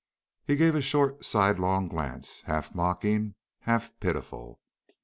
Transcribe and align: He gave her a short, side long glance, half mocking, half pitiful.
He 0.47 0.55
gave 0.55 0.73
her 0.73 0.79
a 0.79 0.81
short, 0.81 1.23
side 1.23 1.59
long 1.59 1.87
glance, 1.87 2.41
half 2.47 2.73
mocking, 2.73 3.35
half 3.59 3.91
pitiful. 3.99 4.59